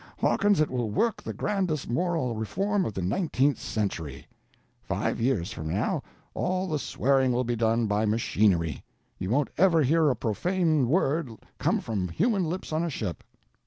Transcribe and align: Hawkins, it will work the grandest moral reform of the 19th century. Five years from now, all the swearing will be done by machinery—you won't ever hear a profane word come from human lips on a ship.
Hawkins, 0.17 0.59
it 0.59 0.71
will 0.71 0.89
work 0.89 1.21
the 1.21 1.31
grandest 1.31 1.87
moral 1.87 2.33
reform 2.35 2.85
of 2.85 2.95
the 2.95 3.01
19th 3.01 3.57
century. 3.57 4.25
Five 4.81 5.21
years 5.21 5.51
from 5.53 5.69
now, 5.69 6.01
all 6.33 6.67
the 6.67 6.79
swearing 6.79 7.31
will 7.31 7.43
be 7.43 7.55
done 7.55 7.85
by 7.85 8.07
machinery—you 8.07 9.29
won't 9.29 9.51
ever 9.59 9.83
hear 9.83 10.09
a 10.09 10.15
profane 10.15 10.87
word 10.89 11.29
come 11.59 11.79
from 11.81 12.07
human 12.07 12.45
lips 12.45 12.73
on 12.73 12.83
a 12.83 12.89
ship. 12.89 13.23